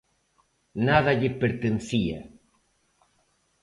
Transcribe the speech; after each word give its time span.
Nada 0.87 1.11
lle 1.19 1.29
pertencía. 1.41 2.19